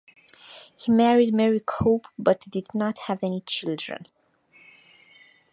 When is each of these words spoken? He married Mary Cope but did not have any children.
He 0.79 0.91
married 0.91 1.31
Mary 1.31 1.61
Cope 1.63 2.07
but 2.17 2.41
did 2.49 2.73
not 2.73 2.97
have 3.05 3.23
any 3.23 3.41
children. 3.41 4.07